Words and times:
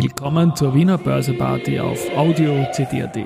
Willkommen 0.00 0.54
zur 0.54 0.76
Wiener 0.76 0.96
Börseparty 0.96 1.80
auf 1.80 2.16
Audio 2.16 2.64
CD.at. 2.70 3.18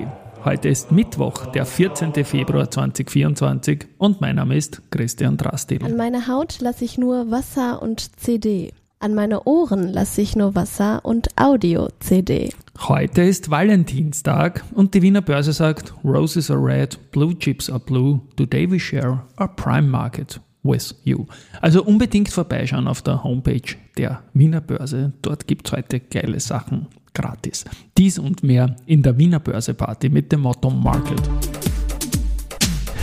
Heute 0.43 0.69
ist 0.69 0.91
Mittwoch, 0.91 1.45
der 1.51 1.67
14. 1.67 2.25
Februar 2.25 2.67
2024 2.67 3.85
und 3.99 4.21
mein 4.21 4.37
Name 4.37 4.57
ist 4.57 4.81
Christian 4.89 5.37
Drastil. 5.37 5.83
An 5.85 5.95
meine 5.95 6.27
Haut 6.27 6.61
lasse 6.61 6.83
ich 6.83 6.97
nur 6.97 7.29
Wasser 7.29 7.79
und 7.83 8.19
CD. 8.19 8.73
An 8.97 9.13
meine 9.13 9.43
Ohren 9.43 9.87
lasse 9.87 10.23
ich 10.23 10.35
nur 10.35 10.55
Wasser 10.55 11.05
und 11.05 11.27
Audio-CD. 11.39 12.49
Heute 12.79 13.21
ist 13.21 13.51
Valentinstag 13.51 14.63
und 14.73 14.95
die 14.95 15.03
Wiener 15.03 15.21
Börse 15.21 15.53
sagt, 15.53 15.93
Roses 16.03 16.49
are 16.49 16.59
red, 16.59 16.97
blue 17.11 17.37
chips 17.37 17.69
are 17.69 17.79
blue, 17.79 18.21
today 18.35 18.67
we 18.67 18.79
share 18.79 19.21
our 19.39 19.47
prime 19.47 19.91
market 19.91 20.41
with 20.63 20.95
you. 21.03 21.25
Also 21.61 21.83
unbedingt 21.83 22.29
vorbeischauen 22.29 22.87
auf 22.87 23.01
der 23.01 23.23
Homepage 23.23 23.75
der 23.97 24.21
Wiener 24.33 24.61
Börse. 24.61 25.13
Dort 25.21 25.47
gibt 25.47 25.67
es 25.67 25.73
heute 25.73 25.99
geile 25.99 26.39
Sachen 26.39 26.87
gratis. 27.13 27.65
Dies 27.97 28.17
und 28.17 28.43
mehr 28.43 28.75
in 28.85 29.03
der 29.03 29.17
Wiener 29.17 29.39
Börse 29.39 29.73
Party 29.73 30.09
mit 30.09 30.31
dem 30.31 30.41
Motto 30.41 30.69
Market. 30.69 31.21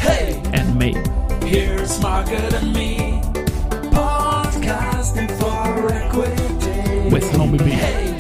Hey, 0.03 0.35
And 0.53 0.77
me. 0.77 0.95
here's 1.47 2.01
Market 2.01 2.55
and 2.55 2.73
Me, 2.73 3.21
podcasting 3.93 5.29
for 5.39 5.91
equity. 5.93 7.11
With 7.11 7.25
Homie 7.39 7.59
B. 7.59 7.71
Hey, 7.71 8.15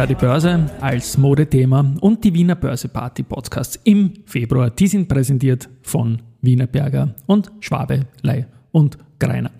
Ja, 0.00 0.06
die 0.06 0.14
Börse 0.14 0.70
als 0.80 1.18
Modethema 1.18 1.94
und 2.00 2.24
die 2.24 2.32
Wiener 2.32 2.54
Börse 2.54 2.88
Party 2.88 3.22
Podcasts 3.22 3.78
im 3.84 4.14
Februar, 4.24 4.70
die 4.70 4.86
sind 4.86 5.08
präsentiert 5.08 5.68
von 5.82 6.22
Wienerberger 6.40 7.14
und 7.26 7.52
Schwabe, 7.60 8.06
Lei 8.22 8.46
und 8.72 8.96
Greiner. 9.18 9.50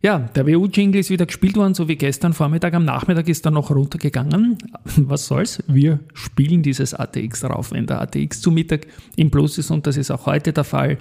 Ja, 0.00 0.20
der 0.20 0.46
WU-Jingle 0.46 1.00
ist 1.00 1.10
wieder 1.10 1.26
gespielt 1.26 1.56
worden, 1.56 1.74
so 1.74 1.86
wie 1.88 1.96
gestern 1.96 2.32
Vormittag. 2.32 2.72
Am 2.74 2.86
Nachmittag 2.86 3.28
ist 3.28 3.44
er 3.46 3.50
noch 3.50 3.70
runtergegangen. 3.70 4.56
Was 4.96 5.26
soll's? 5.26 5.62
Wir 5.66 6.00
spielen 6.14 6.62
dieses 6.62 6.94
ATX 6.94 7.40
drauf, 7.40 7.72
wenn 7.72 7.86
der 7.86 8.00
ATX 8.00 8.40
zu 8.40 8.50
Mittag 8.50 8.86
im 9.16 9.30
Plus 9.30 9.58
ist 9.58 9.70
und 9.70 9.86
das 9.86 9.98
ist 9.98 10.10
auch 10.10 10.24
heute 10.26 10.54
der 10.54 10.64
Fall. 10.64 10.96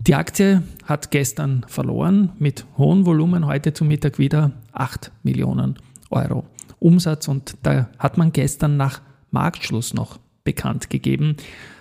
Die 0.00 0.14
Aktie 0.14 0.62
hat 0.84 1.10
gestern 1.10 1.64
verloren 1.68 2.32
mit 2.38 2.64
hohem 2.78 3.04
Volumen, 3.04 3.46
heute 3.46 3.72
zum 3.74 3.88
Mittag 3.88 4.18
wieder 4.18 4.52
8 4.72 5.12
Millionen 5.22 5.76
Euro 6.10 6.46
Umsatz 6.78 7.28
und 7.28 7.56
da 7.62 7.90
hat 7.98 8.16
man 8.16 8.32
gestern 8.32 8.76
nach 8.76 9.02
Marktschluss 9.30 9.92
noch 9.92 10.18
bekannt 10.44 10.90
gegeben, 10.90 11.36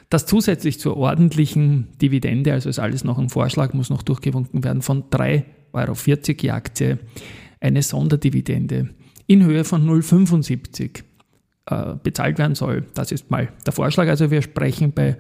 dass 0.09 0.25
zusätzlich 0.25 0.79
zur 0.79 0.97
ordentlichen 0.97 1.87
Dividende, 2.01 2.51
also 2.53 2.67
ist 2.67 2.79
alles 2.79 3.03
noch 3.03 3.17
ein 3.17 3.29
Vorschlag, 3.29 3.73
muss 3.73 3.89
noch 3.89 4.03
durchgewunken 4.03 4.63
werden, 4.63 4.81
von 4.81 5.03
3,40 5.05 5.43
Euro 5.73 5.93
je 5.93 6.49
Aktie 6.51 6.97
eine 7.59 7.81
Sonderdividende 7.81 8.89
in 9.27 9.43
Höhe 9.43 9.63
von 9.63 9.87
0,75 9.87 11.03
äh, 11.65 11.95
bezahlt 12.01 12.37
werden 12.37 12.55
soll. 12.55 12.85
Das 12.93 13.11
ist 13.11 13.29
mal 13.29 13.49
der 13.65 13.73
Vorschlag. 13.73 14.07
Also 14.07 14.31
wir 14.31 14.41
sprechen 14.41 14.91
bei 14.91 15.17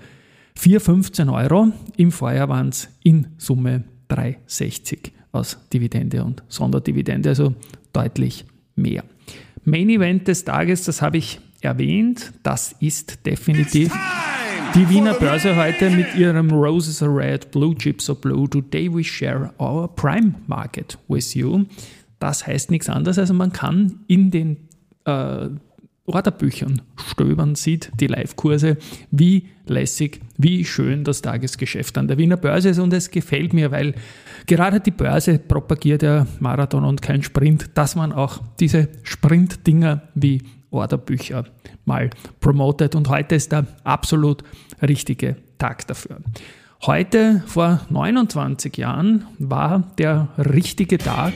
4,15 0.57 1.31
Euro. 1.31 1.71
Im 1.97 2.11
Vorjahr 2.11 2.49
waren 2.49 2.69
es 2.69 2.89
in 3.03 3.27
Summe 3.37 3.83
3,60 4.09 5.11
aus 5.31 5.57
Dividende 5.71 6.23
und 6.23 6.43
Sonderdividende, 6.47 7.29
also 7.29 7.53
deutlich 7.93 8.45
mehr. 8.75 9.03
Main 9.63 9.89
Event 9.89 10.27
des 10.27 10.43
Tages, 10.45 10.85
das 10.85 11.01
habe 11.01 11.17
ich 11.17 11.39
erwähnt, 11.61 12.33
das 12.41 12.73
ist 12.79 13.25
definitiv 13.25 13.93
die 14.75 14.89
Wiener 14.89 15.13
Börse 15.13 15.55
heute 15.55 15.89
mit 15.89 16.15
ihrem 16.15 16.51
Roses 16.51 17.01
are 17.01 17.13
red, 17.13 17.51
Blue 17.51 17.75
Chips 17.75 18.09
are 18.09 18.17
blue, 18.17 18.47
today 18.47 18.93
we 18.93 19.03
share 19.03 19.51
our 19.59 19.87
prime 19.87 20.35
market 20.47 20.97
with 21.07 21.33
you. 21.33 21.65
Das 22.19 22.45
heißt 22.45 22.69
nichts 22.69 22.89
anderes, 22.89 23.17
als 23.17 23.31
man 23.31 23.51
kann 23.51 24.01
in 24.07 24.31
den 24.31 24.57
äh, 25.05 25.49
Orderbüchern 26.05 26.81
stöbern, 27.11 27.55
sieht 27.55 27.91
die 27.99 28.07
Live-Kurse, 28.07 28.77
wie 29.11 29.47
lässig, 29.67 30.21
wie 30.37 30.65
schön 30.65 31.03
das 31.03 31.21
Tagesgeschäft 31.21 31.97
an 31.97 32.07
der 32.07 32.17
Wiener 32.17 32.37
Börse 32.37 32.69
ist 32.69 32.79
und 32.79 32.93
es 32.93 33.11
gefällt 33.11 33.53
mir, 33.53 33.71
weil 33.71 33.95
gerade 34.45 34.79
die 34.79 34.91
Börse 34.91 35.39
propagiert 35.39 36.03
ja 36.03 36.27
Marathon 36.39 36.83
und 36.83 37.01
kein 37.01 37.23
Sprint, 37.23 37.71
dass 37.75 37.95
man 37.95 38.11
auch 38.11 38.41
diese 38.59 38.89
Sprint-Dinger 39.03 40.01
wie 40.15 40.41
Orderbücher 40.71 41.45
mal 41.85 42.09
promotet 42.39 42.95
und 42.95 43.09
heute 43.09 43.35
ist 43.35 43.51
der 43.51 43.65
absolut 43.83 44.43
richtige 44.81 45.37
Tag 45.57 45.87
dafür. 45.87 46.19
Heute 46.85 47.43
vor 47.45 47.81
29 47.89 48.77
Jahren 48.77 49.25
war 49.37 49.91
der 49.97 50.29
richtige 50.37 50.97
Tag 50.97 51.33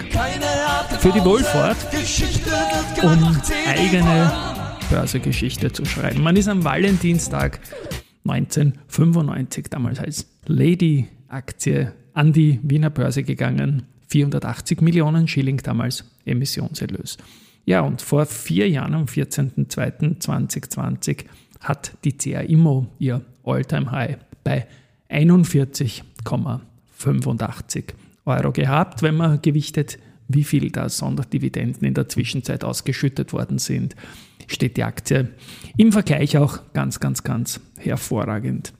für 1.00 1.12
die 1.12 1.24
Wohlfahrt, 1.26 1.76
um 3.04 3.38
eigene 3.68 4.32
Börsegeschichte 4.90 5.72
zu 5.74 5.84
schreiben. 5.84 6.24
Man 6.24 6.38
ist 6.38 6.48
am 6.48 6.64
Valentinstag 6.64 7.60
1995 8.26 9.66
damals 9.70 10.00
als 10.00 10.28
Lady-Aktie 10.46 11.94
an 12.14 12.32
die 12.32 12.60
Wiener 12.64 12.90
Börse 12.90 13.24
gegangen. 13.24 13.84
480 14.08 14.80
Millionen 14.82 15.28
Schilling 15.28 15.58
damals 15.58 16.06
Emissionserlös. 16.24 17.18
Ja, 17.66 17.81
und 17.81 18.01
vor 18.01 18.25
vier 18.25 18.69
Jahren, 18.69 18.94
am 18.94 19.06
14.02.2020, 19.06 21.25
hat 21.62 21.94
die 22.03 22.18
CA 22.18 22.41
Immo 22.41 22.88
ihr 23.00 23.22
All-Time-High 23.46 24.18
bei 24.44 24.68
41,85 25.09 27.84
Euro 28.25 28.51
gehabt, 28.51 29.01
wenn 29.01 29.16
man 29.16 29.41
gewichtet, 29.41 29.97
wie 30.28 30.44
viel 30.44 30.72
da 30.72 30.90
Sonderdividenden 30.90 31.88
in 31.88 31.94
der 31.94 32.09
Zwischenzeit 32.09 32.63
ausgeschüttet 32.63 33.34
worden 33.34 33.59
sind, 33.59 33.95
steht 34.47 34.78
die 34.78 34.84
Aktie 34.84 35.30
im 35.78 35.91
Vergleich 35.91 36.38
auch 36.38 36.59
ganz, 36.74 37.00
ganz, 37.00 37.24
ganz 37.24 37.59
hervorragend. 37.78 38.74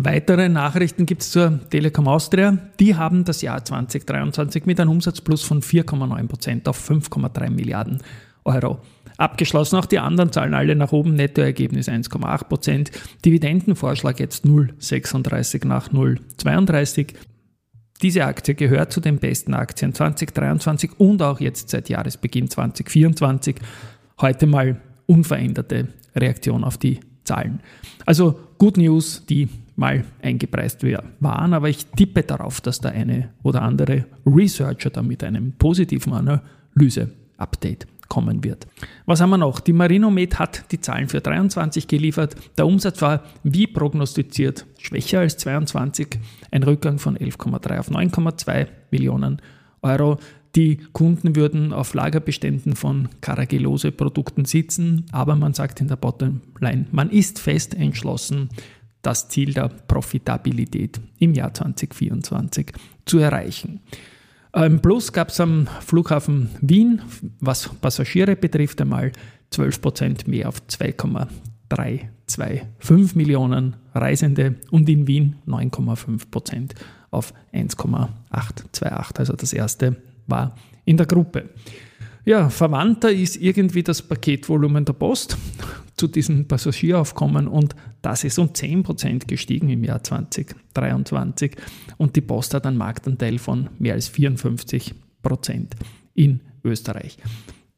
Weitere 0.00 0.48
Nachrichten 0.48 1.06
gibt 1.06 1.22
es 1.22 1.32
zur 1.32 1.58
Telekom 1.70 2.06
Austria. 2.06 2.56
Die 2.78 2.94
haben 2.94 3.24
das 3.24 3.42
Jahr 3.42 3.64
2023 3.64 4.64
mit 4.64 4.78
einem 4.78 4.92
Umsatzplus 4.92 5.42
von 5.42 5.60
4,9% 5.60 6.68
auf 6.68 6.88
5,3 6.88 7.50
Milliarden 7.50 7.98
Euro 8.44 8.78
abgeschlossen. 9.16 9.74
Auch 9.74 9.86
die 9.86 9.98
anderen 9.98 10.30
zahlen 10.30 10.54
alle 10.54 10.76
nach 10.76 10.92
oben. 10.92 11.16
Nettoergebnis 11.16 11.88
1,8%. 11.88 12.92
Dividendenvorschlag 13.24 14.20
jetzt 14.20 14.44
0,36 14.44 15.66
nach 15.66 15.90
0,32. 15.90 17.14
Diese 18.00 18.24
Aktie 18.24 18.54
gehört 18.54 18.92
zu 18.92 19.00
den 19.00 19.18
besten 19.18 19.52
Aktien 19.52 19.94
2023 19.94 20.92
und 20.98 21.20
auch 21.22 21.40
jetzt 21.40 21.70
seit 21.70 21.88
Jahresbeginn 21.88 22.48
2024. 22.48 23.56
Heute 24.20 24.46
mal 24.46 24.80
unveränderte 25.06 25.88
Reaktion 26.14 26.62
auf 26.62 26.78
die 26.78 27.00
Zahlen. 27.24 27.58
Also 28.06 28.38
Good 28.58 28.76
News, 28.76 29.24
die 29.28 29.48
mal 29.78 30.04
eingepreist 30.20 30.82
waren, 31.20 31.54
aber 31.54 31.68
ich 31.68 31.86
tippe 31.86 32.22
darauf, 32.24 32.60
dass 32.60 32.80
der 32.80 32.92
eine 32.92 33.30
oder 33.44 33.62
andere 33.62 34.06
Researcher 34.26 34.90
da 34.90 35.02
mit 35.02 35.22
einem 35.22 35.52
positiven 35.52 36.12
Analyse-Update 36.12 37.86
kommen 38.08 38.42
wird. 38.42 38.66
Was 39.06 39.20
haben 39.20 39.30
wir 39.30 39.38
noch? 39.38 39.60
Die 39.60 39.72
Marinomed 39.72 40.38
hat 40.38 40.64
die 40.72 40.80
Zahlen 40.80 41.08
für 41.08 41.20
23 41.20 41.86
geliefert. 41.86 42.34
Der 42.56 42.66
Umsatz 42.66 43.00
war 43.02 43.22
wie 43.44 43.66
prognostiziert 43.66 44.66
schwächer 44.78 45.20
als 45.20 45.36
22, 45.36 46.18
ein 46.50 46.62
Rückgang 46.64 46.98
von 46.98 47.16
11,3 47.16 47.78
auf 47.78 47.90
9,2 47.90 48.66
Millionen 48.90 49.40
Euro. 49.82 50.18
Die 50.56 50.78
Kunden 50.92 51.36
würden 51.36 51.72
auf 51.72 51.94
Lagerbeständen 51.94 52.74
von 52.74 53.10
Caragillose-Produkten 53.20 54.44
sitzen, 54.44 55.04
aber 55.12 55.36
man 55.36 55.52
sagt 55.54 55.80
in 55.80 55.88
der 55.88 55.96
Bottomline, 55.96 56.86
man 56.90 57.10
ist 57.10 57.38
fest 57.38 57.74
entschlossen, 57.74 58.48
das 59.02 59.28
Ziel 59.28 59.54
der 59.54 59.68
Profitabilität 59.68 61.00
im 61.18 61.34
Jahr 61.34 61.54
2024 61.54 62.72
zu 63.04 63.18
erreichen. 63.18 63.80
Ein 64.52 64.80
Plus 64.80 65.12
gab 65.12 65.28
es 65.28 65.38
am 65.40 65.68
Flughafen 65.80 66.48
Wien, 66.60 67.02
was 67.40 67.68
Passagiere 67.80 68.34
betrifft, 68.34 68.80
einmal 68.80 69.12
12% 69.52 70.28
mehr 70.28 70.48
auf 70.48 70.66
2,325 70.66 73.14
Millionen 73.14 73.76
Reisende 73.94 74.56
und 74.70 74.88
in 74.88 75.06
Wien 75.06 75.36
9,5% 75.46 76.70
auf 77.10 77.34
1,828. 77.52 79.18
Also 79.18 79.34
das 79.34 79.52
erste 79.52 79.96
war 80.26 80.56
in 80.84 80.96
der 80.96 81.06
Gruppe. 81.06 81.50
Ja, 82.24 82.50
verwandter 82.50 83.10
ist 83.10 83.36
irgendwie 83.36 83.82
das 83.82 84.02
Paketvolumen 84.02 84.84
der 84.84 84.92
Post 84.92 85.36
zu 85.98 86.06
diesem 86.08 86.46
Passagieraufkommen 86.46 87.48
und 87.48 87.74
das 88.02 88.24
ist 88.24 88.38
um 88.38 88.48
10% 88.48 89.26
gestiegen 89.26 89.68
im 89.68 89.84
Jahr 89.84 90.02
2023 90.02 91.56
und 91.96 92.16
die 92.16 92.20
Post 92.20 92.54
hat 92.54 92.66
einen 92.66 92.76
Marktanteil 92.76 93.38
von 93.38 93.68
mehr 93.78 93.94
als 93.94 94.12
54% 94.12 94.92
in 96.14 96.40
Österreich. 96.64 97.18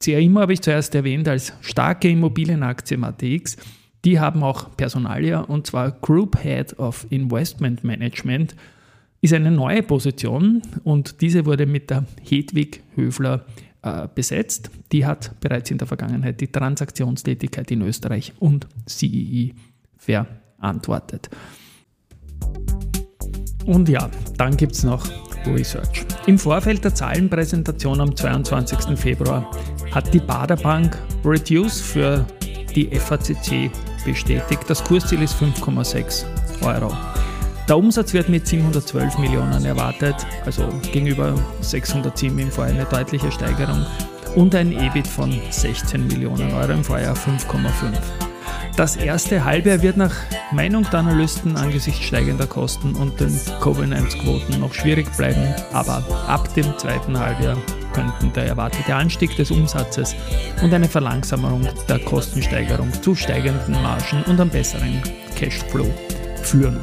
CRIMO 0.02 0.40
habe 0.40 0.52
ich 0.52 0.62
zuerst 0.62 0.94
erwähnt 0.94 1.28
als 1.28 1.52
starke 1.60 2.08
Immobilienaktie 2.08 2.94
im 2.94 3.04
ATX. 3.04 3.56
Die 4.04 4.18
haben 4.18 4.42
auch 4.42 4.74
Personalia 4.76 5.40
und 5.40 5.66
zwar 5.66 5.90
Group 5.90 6.38
Head 6.42 6.78
of 6.78 7.06
Investment 7.10 7.84
Management 7.84 8.54
ist 9.20 9.34
eine 9.34 9.50
neue 9.50 9.82
Position 9.82 10.62
und 10.84 11.20
diese 11.20 11.44
wurde 11.44 11.66
mit 11.66 11.90
der 11.90 12.06
Hedwig 12.22 12.82
Höfler 12.94 13.44
äh, 13.82 14.08
besetzt. 14.14 14.70
Die 14.92 15.06
hat 15.06 15.40
bereits 15.40 15.70
in 15.70 15.78
der 15.78 15.86
Vergangenheit 15.86 16.40
die 16.40 16.48
Transaktionstätigkeit 16.48 17.70
in 17.70 17.82
Österreich 17.82 18.32
und 18.38 18.66
CEE 18.86 19.54
verantwortet. 19.96 21.30
Und 23.66 23.88
ja, 23.88 24.10
dann 24.36 24.56
gibt 24.56 24.72
es 24.72 24.84
noch 24.84 25.06
Research. 25.46 26.04
Im 26.26 26.38
Vorfeld 26.38 26.84
der 26.84 26.94
Zahlenpräsentation 26.94 28.00
am 28.00 28.14
22. 28.14 28.98
Februar 28.98 29.50
hat 29.92 30.12
die 30.12 30.20
Baderbank 30.20 30.98
Reduce 31.24 31.80
für 31.80 32.26
die 32.74 32.86
FACC 32.98 33.70
bestätigt. 34.04 34.62
Das 34.68 34.84
Kursziel 34.84 35.22
ist 35.22 35.34
5,6 35.40 36.24
Euro. 36.62 36.94
Der 37.70 37.78
Umsatz 37.78 38.12
wird 38.14 38.28
mit 38.28 38.48
712 38.48 39.18
Millionen 39.18 39.64
erwartet, 39.64 40.16
also 40.44 40.68
gegenüber 40.90 41.36
607 41.60 42.36
im 42.36 42.50
Vorjahr 42.50 42.74
eine 42.74 42.84
deutliche 42.84 43.30
Steigerung 43.30 43.86
und 44.34 44.56
ein 44.56 44.72
EBIT 44.72 45.06
von 45.06 45.40
16 45.50 46.08
Millionen 46.08 46.52
Euro 46.52 46.72
im 46.72 46.82
Vorjahr 46.82 47.14
5,5. 47.14 47.92
Das 48.74 48.96
erste 48.96 49.44
Halbjahr 49.44 49.82
wird 49.82 49.96
nach 49.96 50.16
Meinung 50.50 50.84
der 50.90 50.98
Analysten 50.98 51.56
angesichts 51.56 52.04
steigender 52.06 52.48
Kosten 52.48 52.96
und 52.96 53.20
den 53.20 53.40
Covenants-Quoten 53.60 54.58
noch 54.58 54.74
schwierig 54.74 55.06
bleiben, 55.16 55.54
aber 55.72 56.02
ab 56.26 56.52
dem 56.54 56.76
zweiten 56.76 57.16
Halbjahr 57.16 57.56
könnten 57.94 58.32
der 58.32 58.46
erwartete 58.46 58.96
Anstieg 58.96 59.36
des 59.36 59.52
Umsatzes 59.52 60.16
und 60.60 60.74
eine 60.74 60.88
Verlangsamung 60.88 61.68
der 61.88 62.00
Kostensteigerung 62.00 62.92
zu 63.00 63.14
steigenden 63.14 63.80
Margen 63.80 64.24
und 64.26 64.40
einem 64.40 64.50
besseren 64.50 65.00
Cashflow 65.36 65.86
führen. 66.42 66.80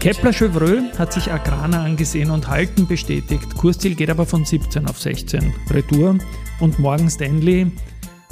Kepler 0.00 0.32
Chevreux 0.32 0.98
hat 0.98 1.12
sich 1.12 1.32
Agrana 1.32 1.84
angesehen 1.84 2.30
und 2.30 2.48
Halten 2.48 2.86
bestätigt. 2.86 3.56
Kursziel 3.56 3.94
geht 3.94 4.10
aber 4.10 4.26
von 4.26 4.44
17 4.44 4.86
auf 4.86 5.00
16 5.00 5.52
Retour. 5.70 6.18
Und 6.60 6.78
Morgan 6.78 7.10
Stanley 7.10 7.72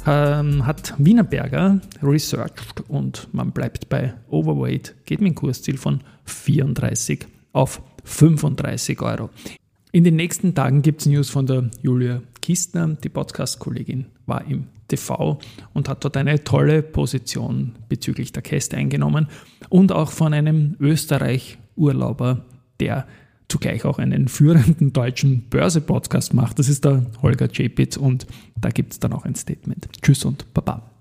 ähm, 0.05 0.65
hat 0.65 0.93
Wienerberger 0.97 1.81
researched 2.01 2.83
und 2.87 3.27
man 3.33 3.51
bleibt 3.51 3.89
bei 3.89 4.13
Overweight, 4.29 4.95
geht 5.05 5.21
mit 5.21 5.33
dem 5.33 5.35
Kursziel 5.35 5.77
von 5.77 6.01
34 6.25 7.25
auf 7.53 7.81
35 8.03 9.01
Euro. 9.01 9.29
In 9.91 10.03
den 10.03 10.15
nächsten 10.15 10.53
Tagen 10.53 10.81
gibt 10.81 11.01
es 11.01 11.07
News 11.07 11.29
von 11.29 11.45
der 11.45 11.69
Julia 11.81 12.21
Kistner. 12.45 12.95
Die 13.03 13.09
Podcast-Kollegin 13.09 14.05
war 14.27 14.45
im 14.45 14.67
TV 14.87 15.39
und 15.73 15.89
hat 15.89 16.03
dort 16.03 16.15
eine 16.15 16.43
tolle 16.43 16.83
Position 16.83 17.71
bezüglich 17.89 18.33
der 18.33 18.43
Käste 18.43 18.77
eingenommen 18.77 19.29
und 19.69 19.91
auch 19.91 20.11
von 20.11 20.31
einem 20.31 20.75
Österreich 20.79 21.57
Urlauber, 21.75 22.45
der 22.79 23.07
zugleich 23.47 23.83
auch 23.83 23.97
einen 23.97 24.27
führenden 24.27 24.93
deutschen 24.93 25.49
Börse-Podcast 25.49 26.35
macht. 26.35 26.59
Das 26.59 26.69
ist 26.69 26.85
der 26.85 27.07
Holger 27.23 27.47
Czepitz 27.51 27.97
und 27.97 28.27
da 28.61 28.69
gibt 28.69 28.93
es 28.93 28.99
dann 28.99 29.13
auch 29.13 29.25
ein 29.25 29.33
Statement. 29.33 29.87
Tschüss 30.03 30.23
und 30.23 30.53
Baba. 30.53 30.94